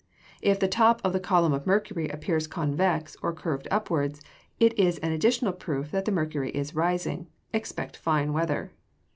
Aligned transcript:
If 0.41 0.59
the 0.59 0.67
top 0.67 0.99
of 1.03 1.13
the 1.13 1.19
column 1.19 1.53
of 1.53 1.67
mercury 1.67 2.07
appears 2.09 2.47
convex, 2.47 3.15
or 3.21 3.31
curved 3.33 3.67
upwards, 3.69 4.19
it 4.59 4.75
is 4.79 4.97
an 4.97 5.11
additional 5.11 5.53
proof 5.53 5.91
that 5.91 6.05
the 6.05 6.11
mercury 6.11 6.49
is 6.49 6.73
rising. 6.73 7.27
Expect 7.53 7.97
fine 7.97 8.33
weather. 8.33 8.71